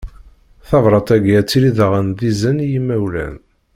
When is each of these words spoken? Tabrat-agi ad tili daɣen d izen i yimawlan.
Tabrat-agi 0.67 1.33
ad 1.39 1.47
tili 1.49 1.71
daɣen 1.77 2.07
d 2.17 2.19
izen 2.29 2.57
i 2.65 2.67
yimawlan. 2.71 3.35